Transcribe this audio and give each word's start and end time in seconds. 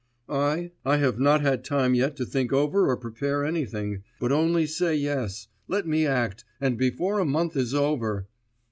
'I? 0.27 0.71
I 0.83 0.97
have 0.97 1.19
not 1.19 1.41
had 1.41 1.63
time 1.63 1.93
yet 1.93 2.15
to 2.15 2.25
think 2.25 2.51
over 2.51 2.89
or 2.89 2.97
prepare 2.97 3.45
anything, 3.45 4.01
but 4.19 4.31
only 4.31 4.65
say 4.65 4.95
yes, 4.95 5.47
let 5.67 5.85
me 5.87 6.07
act, 6.07 6.43
and 6.59 6.75
before 6.75 7.19
a 7.19 7.23
month 7.25 7.55
is 7.55 7.75
over.... 7.75 8.27